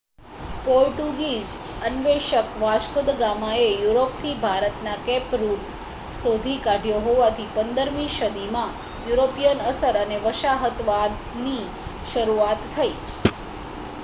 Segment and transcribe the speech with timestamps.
[0.61, 1.49] Portuguese
[1.81, 5.67] અન્વેષક Vasco da ગામાએ યુરોપથી ભારતનો કેપ રૂટ
[6.15, 8.73] શોધી કાઢ્યો હોવાથી 15મી સદીમાં
[9.05, 11.61] યુરોપિયન અસર અને વસાહતવાદની
[12.09, 12.95] શરૂઆત થઈ